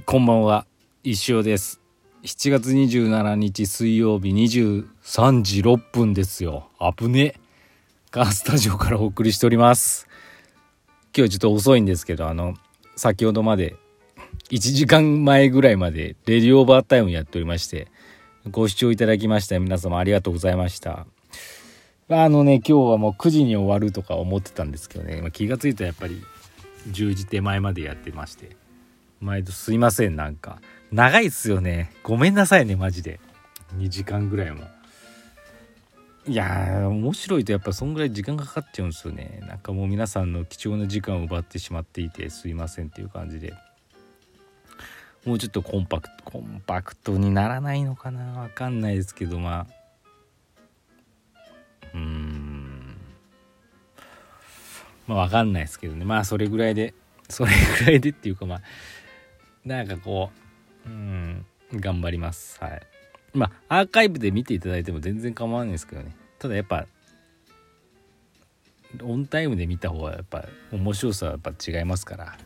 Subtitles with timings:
[0.00, 0.64] こんばんは
[1.04, 1.82] 石尾です。
[2.22, 6.70] 7月27日水曜日23時6分ですよ。
[6.80, 7.34] 危ね。
[8.10, 10.08] カースタジオからお送りしております。
[11.14, 12.54] 今日ちょっと遅いんですけどあの
[12.96, 13.76] 先ほどまで
[14.48, 17.88] 1時間前ぐらいまでレディオーバータイムやっておりまして
[18.50, 21.06] ご視聴いただきました皆様ありがとうございました。
[22.08, 25.22] あのね今日はもう9時に終わるとか思ってたんですけどね。
[25.32, 26.22] 気が付いたらやっぱり
[26.90, 28.61] 10時手前までやってまして。
[29.22, 30.60] 毎度すいませんなんか。
[30.90, 31.92] 長いっすよね。
[32.02, 33.20] ごめんなさいねマジで。
[33.76, 34.64] 2時間ぐらいも。
[36.26, 39.40] いや面白いとやっぱそんぐらい時間かかっちゃうんですよね。
[39.48, 43.54] なんかもう皆さんの貴重な時間を奪ってしまっていてすいませんっていう感じで。
[45.24, 48.40] もうちょっとコンパクトコンパクトにならないのかな？
[48.40, 49.66] わかんないですけどまあ。
[51.94, 52.96] うーん。
[55.06, 56.04] まあわかんないですけどね。
[56.04, 56.92] まあそれぐらいで
[57.28, 58.62] それぐらいでっていうかまあ
[59.64, 60.30] なんかこ
[60.86, 62.58] ううん頑張ります。
[62.60, 62.82] はい。
[63.32, 66.14] まあアーカイブで見ていただいても全然構わないですけどね。
[66.38, 66.86] ただやっぱ
[69.02, 72.36] オンタイムで見た方がやっぱ面白さはやっぱ違いますから。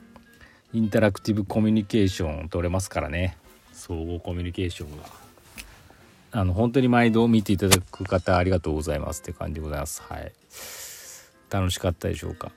[0.72, 3.36] インタラクティブコミュニケーション取れますからね。
[3.72, 5.04] 総合コミュニケーションが。
[6.32, 10.02] あの本当に毎度見ていただく方ありがとうございますって感じでございます。
[10.02, 10.32] はい。
[11.50, 12.52] 楽しかったでしょうか？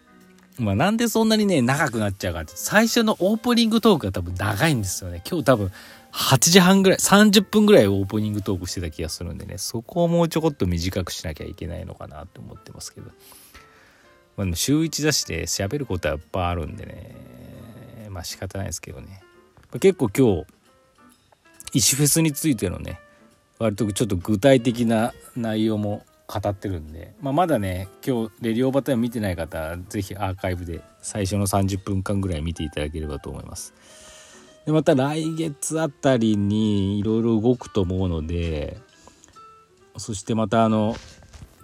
[0.59, 5.23] まあなんでそんなにね長くなっちゃうかって最初のオープニングトークが多分長いんですよね。
[5.27, 5.71] 今日多分
[6.11, 9.57] 8時半ぐらい30分ぐらいオープニングトークしてた気がするんでね。
[9.57, 13.07] そこをもうちょこっと短くしなきゃいけないのかなと思ってますけど。
[14.35, 18.09] まあでも週1だして喋ることはやっぱあるんでね。
[18.09, 19.21] まあ仕方ないですけどね。
[19.79, 20.59] 結構今日
[21.73, 22.99] 石フェスについてのね
[23.59, 33.73] 割とちょっと具体的な内容も語ってるんで、まあ、まだね今日レディオバタイム見てない方是非アーカイブで最初の30分間ぐらい見ていただければと思います。
[34.65, 38.77] でまた来月あたりにいろいろ動くと思うので
[39.97, 40.95] そしてまたあの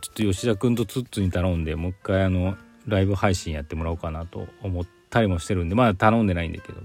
[0.02, 2.56] ちょっと吉田君とツッツに頼んでもう一回あの
[2.88, 6.82] ライブ配信やってもらおうかなと思ったりもしてるんでまだ頼んでないんだけど。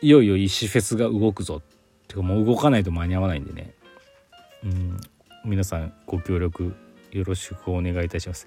[0.00, 1.62] いよいよ石フェスが動くぞ。
[1.64, 3.72] ってかもう動かないと間に合わないんでね。
[4.62, 5.00] うん。
[5.44, 6.74] 皆さんご協力
[7.10, 8.46] よろしくお願いいたします。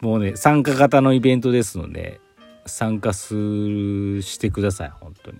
[0.00, 2.20] もうね参加型のイベントですので
[2.66, 5.38] 参加するしてください本当に。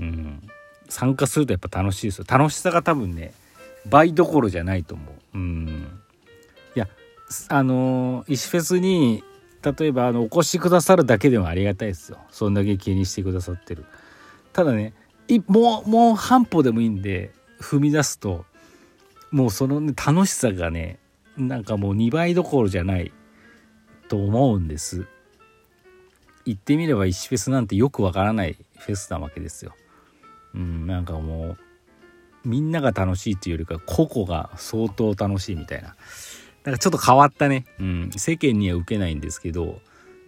[0.00, 0.42] うん。
[0.88, 2.24] 参加するとやっぱ楽しいですよ。
[2.28, 3.32] 楽しさが多分ね
[3.88, 5.04] 倍どころじゃないと思
[5.34, 5.38] う。
[5.38, 6.00] うん。
[6.74, 6.88] いや
[7.48, 9.22] あの石フェスに
[9.62, 12.18] 例えばあのお越しくださるだけでもありがたいですよ。
[12.30, 13.84] そんだけ気にしてくださってる。
[14.52, 14.92] ただね
[15.46, 18.44] もうもう半歩でもいいんで踏み出すと
[19.34, 21.00] もうその、ね、楽しさがね
[21.36, 23.12] なんかもう2倍どころじゃない
[24.08, 25.08] と思うんです。
[26.44, 29.74] 言ってみれば石フェスなんてよくわからないフェスなわけですよ。
[30.54, 31.58] うんなんかもう
[32.44, 35.96] みんなが楽しいっていうよりか個々が相当楽しいみたいな。
[36.62, 39.80] なんかちょっと変わったね、うん、世間には受けないんですけど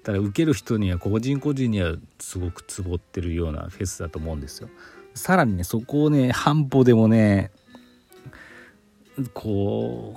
[0.03, 4.69] ただ受ける人には個人個人にはすごくツボってるようなフェスだと思うんですよ。
[5.15, 7.53] さらにねそこをね半歩でもね
[9.33, 10.15] こ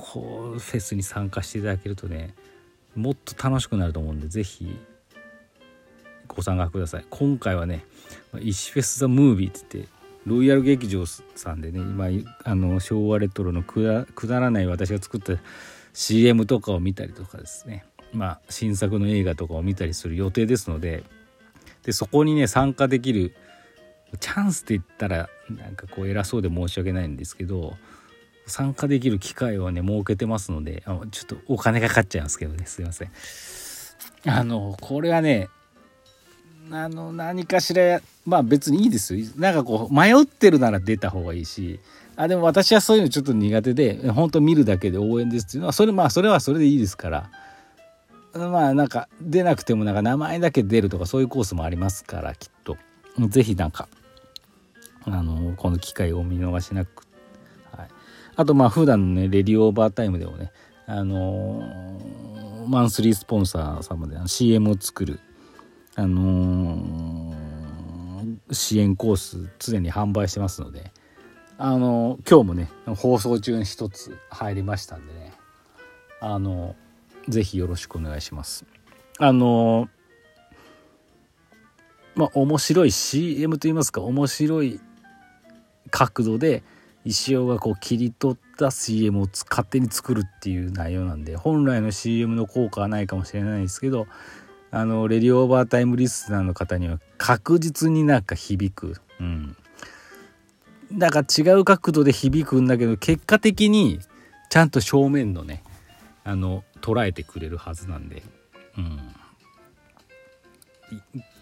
[0.56, 2.34] うフェスに参加していただけるとね
[2.96, 4.78] もっと楽しくなると思うんで是非
[6.28, 7.06] ご参加ください。
[7.10, 7.86] 今回はね
[8.40, 9.92] 「石フェス・ザ・ムービー」って言って
[10.26, 12.08] ロイヤル劇場さんでね今
[12.44, 15.34] あの昭和レトロのくだらない私が作った
[15.94, 17.86] CM とかを見たりとかですね。
[18.14, 21.04] まあ新作の映画とかを見たりする予定ですので
[21.84, 23.34] でそこにね参加できる
[24.20, 27.78] チャンスって言ったらなんかこう偉そうで申し訳ないんですけど
[28.50, 33.12] 参加できる機会をね設けてますのであのちょっとお金かかっちゃいますけどねすいません。
[34.26, 35.50] あのこれはね
[36.72, 39.26] あの何かしらまあ別にいいですよ。
[39.38, 41.80] なんかこう迷ってるなら出た方がいいし
[42.16, 47.30] あでも私はそういうのちょっと苦手で本当見るだけで応援ですっていうのはそれまあそれはそれでいいですから。
[48.32, 52.78] まあなんか出なくてもなんか名前だけ出るとかそういうコースもありますからきっと。
[53.18, 53.90] 是非なんか
[55.06, 57.06] あのこの機会を見逃しなく
[58.40, 60.54] あとまあ普段のねレディオーバータイムでもね
[60.86, 65.20] あのー、マンスリースポンサー様で CM を作る
[65.96, 70.90] あのー、支援コース常に販売してますので
[71.58, 75.34] あのー、今日もね放送中に一つ入りましたんでね
[76.22, 76.78] あの
[77.28, 78.66] 是非よろしくお願いします。
[79.18, 79.90] あの
[82.16, 84.80] まあ面白い CM といいますか面白い
[85.92, 86.64] 角度で
[87.06, 94.08] 石尾がこう切り取った CM を勝手に作るっていう内容なんで本来の CM の効果はないかもしれないですけど
[94.72, 98.96] あのレディオーバータイムリスナーの方には確実になんか響く。
[99.20, 99.56] うん。
[100.94, 104.00] だから違う角度で響くんだけど結果的に
[104.50, 105.64] ちゃんと正面のね
[106.24, 108.24] あの捉えてくれるはずなんで、
[108.76, 109.00] うん、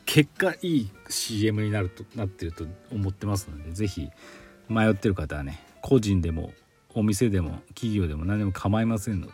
[0.05, 4.09] 結果いい CM になるとなってると思ってますので是非
[4.69, 6.53] 迷ってる方はね個人でも
[6.93, 9.33] お店でも企業でも何でも構いませんので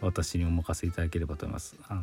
[0.00, 1.76] 私にお任せいただければと思います。
[1.88, 2.02] あの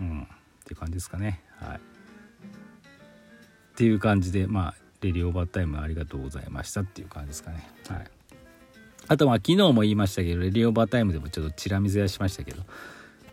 [0.00, 0.26] うんっ
[0.64, 1.40] ていう感じですかね。
[1.60, 1.76] はい。
[1.76, 1.80] っ
[3.76, 7.68] ていう感じでまあレディオーバータイムありがとうございましたっていう感じですかね。
[7.88, 8.10] はい。
[9.08, 12.62] あとまあ昨日も言いましたけどレディオーバータイムでもちょっとチラ見せはしましたけど、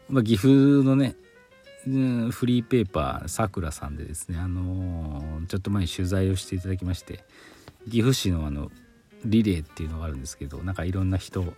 [0.07, 1.16] まあ、岐阜のね
[1.85, 7.24] フリーペーパーさくらさんでですねあのー、ちょっと前に取材をしていただきまして
[7.89, 8.71] 岐阜市のあの
[9.25, 11.53] リレーっていうのがあるんですけどなんかいろんな人を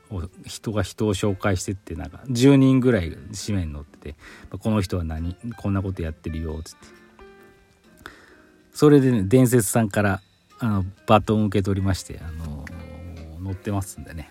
[0.46, 4.16] 人が人を紹介してってなんか10人ぐらい紙面に載ってて
[4.60, 6.88] この人は何こんなことやってるよっつって。
[8.72, 10.22] それでね伝説さんから
[10.60, 12.66] あのバトンを受け取りましてあの
[13.44, 14.30] 載ってますんでね。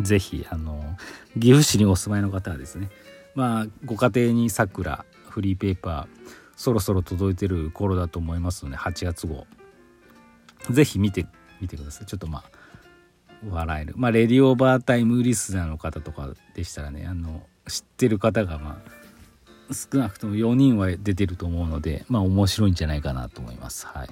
[0.00, 0.96] 是非あの
[1.34, 2.90] 岐阜市にお住まいの方はですね
[3.34, 9.46] まあご家庭にさくらフリーペーパーそろそろ届いてる頃だと思いますので8月号。
[10.70, 11.26] 是非見て
[11.60, 12.06] 見てください。
[12.06, 12.44] ちょっとまあ
[13.48, 13.94] 笑える。
[13.96, 18.82] まあレディオバータイムリスナーの方とかでしたらねあの知ってる方がま
[19.70, 23.86] あ少なくとも4人は出てると思うのでまあ面白いんじゃないかなと思います。
[23.86, 24.08] はい。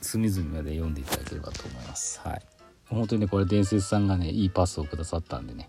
[0.00, 2.20] 隅々まで読んでいただければと思います。
[2.24, 2.42] はい。
[2.86, 5.68] 本当にねこれ伝説さんがねいいパスをくださったんでね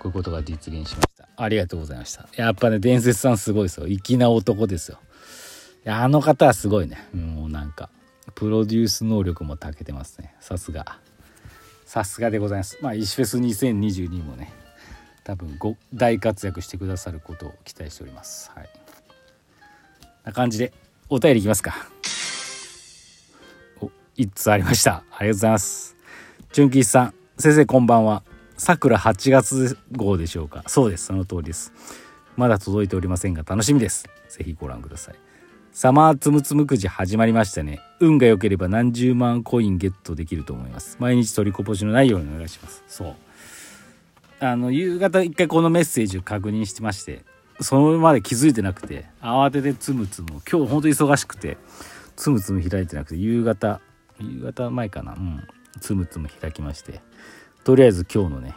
[0.00, 1.28] こういうことが実現しました。
[1.36, 2.26] ありがとうございました。
[2.34, 3.86] やっぱね伝説さんすごいですよ。
[3.86, 4.98] 粋な男ですよ。
[5.86, 6.98] あの方はすごいね。
[7.14, 7.90] もうなんか
[8.34, 10.34] プロデュース能力も長けてますね。
[10.40, 10.98] さすが。
[11.84, 12.78] さすがでございます。
[12.80, 14.52] まあ石フェス2022もね
[15.22, 18.50] 多分ご大活躍してくださることを期待しております。
[18.54, 18.68] はい。
[20.24, 20.72] な感じで
[21.10, 21.74] お便りいきますか。
[23.80, 24.92] お1つありました。
[24.94, 25.96] ありがとうございます。
[26.52, 28.29] 純吉さん先生こんばんは。
[28.60, 30.62] さくら8月号でしょうか。
[30.66, 31.06] そうです。
[31.06, 31.72] その通りです。
[32.36, 34.04] まだ届いておりませんが楽しみです。
[34.28, 35.14] ぜひご覧ください。
[35.72, 37.80] サマーつむつむくじ始まりましたね。
[38.00, 40.98] 運が良ければ何十万コインゲットできると思います。
[41.00, 42.84] 毎日取りこぼしのないようにお願いします。
[42.86, 43.14] そう。
[44.40, 47.24] あの夕方一回このメッセージを確認してまして
[47.60, 51.56] そのまで気づいてなくて慌ててつむつむ今日ほんと忙しくて
[52.16, 53.80] つむつむ開いてなくて夕方
[54.18, 55.14] 夕方前かな。
[55.14, 55.48] うん。
[55.80, 57.00] つむつむ開きまして
[57.64, 58.54] とりあえず今日のね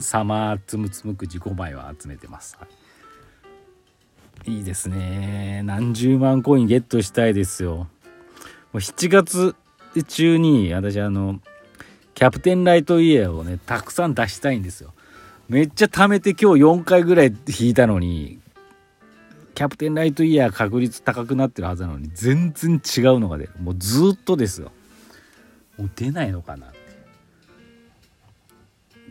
[0.00, 2.66] サマーつむつむくじ5枚は集めてます、は
[4.46, 4.52] い。
[4.58, 5.62] いいですね。
[5.64, 7.76] 何十万コインゲットしたいですよ。
[7.76, 7.86] も
[8.74, 9.54] う7月
[10.08, 11.40] 中に私あの
[12.14, 14.92] キャプテンライトイヤーをねたくさん出したいんですよ。
[15.48, 18.40] めっちゃ貯めて今日4回ぐらい引いたのに
[19.54, 23.50] キャプテンライトイヤー確率高くなってるはずなのに全然違うのが出る。
[23.60, 24.72] もうずっとですよ。
[25.78, 26.66] もう出ないのかな。
[26.66, 26.70] っ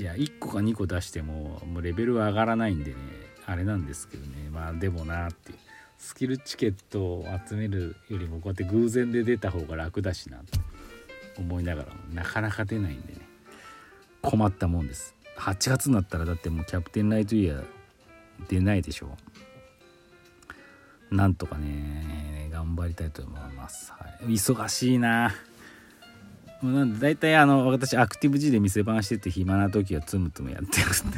[0.02, 2.98] いや1個か2個出してももうレベルは上がらないんでね
[3.46, 4.50] あれなんですけどね。
[4.52, 5.54] まあでもなって
[5.98, 10.60] スキルチケットを集めるよりもこうやって偶然で出た方が楽だしなって。
[11.38, 11.96] 思いながらも。
[12.14, 13.20] なかなか出ないんでね。
[14.22, 15.16] 困ったもんです。
[15.38, 17.64] 8月になったらだってもうキャプテンライトイヤー
[18.50, 19.18] 出ないでしょ。
[21.12, 25.34] うなんとかね頑張りたいと思います、はい、忙しいな
[26.62, 31.18] もうなんで大体あの私アクティブ G で店番してて暇な時はつむつむやってるんで。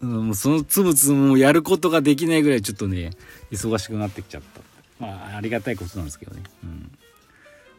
[0.30, 3.10] う、そのつぶつぶやることができないぐらいちょっとね
[3.50, 4.60] 忙しくなってきちゃった。
[4.98, 6.42] まあありがたいことなんですけどね。
[6.64, 6.90] うん。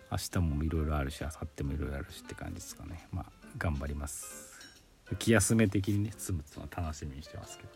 [0.09, 3.07] 明日もいろいろあるし明後日もいろいろあるしって感じですかね。
[3.11, 3.25] まあ
[3.57, 4.47] 頑張ります。
[5.19, 7.69] 気休め的にねつぶつぶは楽しみにしてますけど。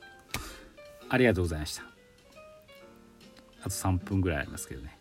[1.10, 1.84] ありがとうございました。
[3.62, 4.98] あと3分ぐらいありますけどね。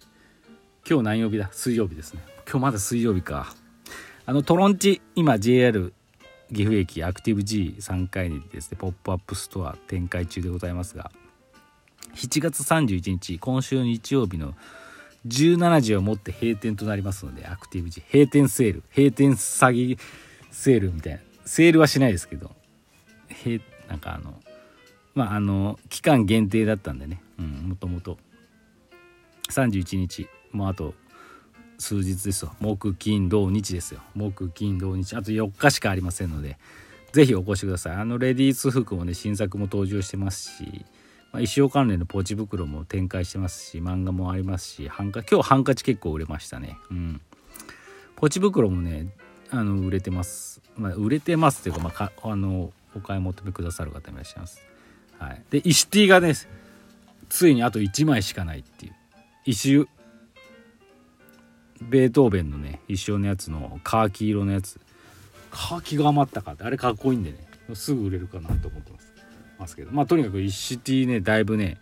[0.90, 1.48] 今日何曜日だ？
[1.52, 2.20] 水曜日ですね。
[2.50, 3.54] 今日まだ水曜日か。
[4.26, 5.94] あのトロンチ今 JR
[6.48, 11.12] 岐阜駅アクティブ G3 階にですねポップアップストア展開中でございますが
[12.16, 14.54] 7月31日今週日曜日の
[15.28, 19.98] 17時をもって閉店となりますのでアクティブ G 閉店セール閉店詐欺
[20.50, 21.20] セールみたいな。
[21.44, 22.50] セールはしないですけど
[23.44, 24.34] 閉なんかあの
[25.14, 27.22] まああの期間限定だったんでね。
[27.38, 28.18] うんもともと。
[29.50, 30.94] 31日もうあと
[31.78, 34.00] 数日ですよ木金土日ですよ。
[34.14, 35.16] 木金土日。
[35.16, 36.58] あと4日しかありませんので
[37.12, 37.96] 是非お越しください。
[37.96, 40.84] あのレディース服もね新作も登場してますし、まあ、
[41.32, 46.76] 衣装関連のポチ袋も展開してますし漫画もありますしハンカ今日ハンカチ結構売れましたね。
[46.90, 47.20] うん。
[48.16, 49.08] ポチ袋もね
[49.50, 54.60] あの売れてます、まあ、売れてますっていうか,、まあ、かあのお買い求めくださる方もいらっしゃいます、
[55.18, 56.34] はい、で石 T がね
[57.28, 58.94] ついにあと1枚しかないっていう。
[59.46, 59.86] 石
[61.80, 64.80] ベートーベンのね一緒のやつのカーキ色のやつ。
[65.50, 66.64] カーキが余ったかって。
[66.64, 67.38] あれかっこいいんでね。
[67.74, 69.12] すぐ売れるかなと思ってます。
[69.58, 71.78] ますけどまあとにかく石 T ねだいぶね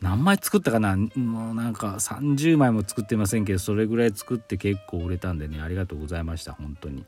[0.00, 0.96] 何枚作ったかな。
[0.96, 6.52] もうなんか30枚も作ってませんけどそれぐらい作って結構売れたんでねありがとうございました。
[6.52, 7.04] 本当に。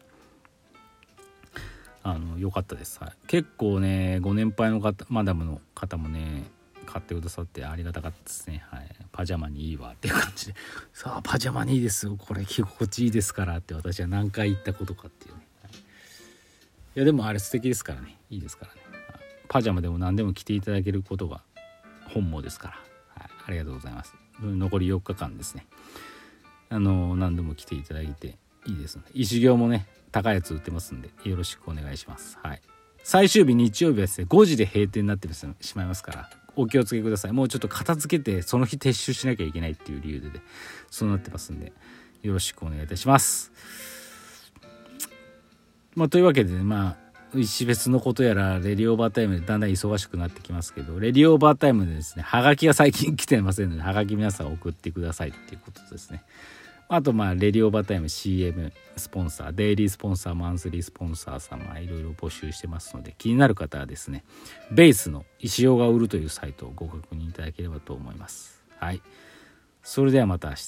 [2.04, 6.42] あの良かったです、はい、結構ねご年配の方マダムの方もね
[6.92, 10.54] 買ってくださってありがたかったですね、はい、パジャマにいいわっていう感じで。
[10.92, 12.16] さあパジャマにいいですよ。
[12.18, 15.76] これ着心地いいですからって私は何回言ったことかっていうね、はい、い
[16.96, 18.18] やでもあれ素敵ですからね。
[18.28, 18.80] いいですからね。
[19.48, 21.42] パジャマでも何でも着ていただけることが
[22.08, 24.14] 本望ですから、はい、ありがとうございます。
[24.40, 25.66] 残り4日間ですね。
[26.68, 29.10] あの何でも来ていただいていいですので。
[29.14, 32.38] 石行もね高いやつ売ってますんでよろしくお願いします。
[32.42, 32.60] はい。
[33.02, 35.46] 最終日日曜日はですね5時で閉店になってし
[35.76, 36.41] まいますから。
[36.56, 37.32] お気をつけください。
[37.32, 40.34] もうちょっと片付けてその日撤収しなきゃいけないっていう理由で、ね、
[40.90, 41.72] そうなってますんで
[42.22, 43.52] よろしくお願いいたします。
[45.94, 56.22] まあというわけでねまあ石別のことやらレディオーバータイムでだんだん忙しくなってきますけどレディオーバータイムでですねはがきが最近来てませんのではがき皆さん送ってくださいっていうことですね。
[56.88, 64.24] あとまあレディオバタイム CM スポンサーデイリースポンサーマンスリースポンサー様いろいろ募集してますので気になる方はですね
[64.70, 68.62] ベースの石尾が売るというサイトをご確認いただければと思います。
[68.78, 69.00] はい。
[69.82, 70.62] それではまた明日。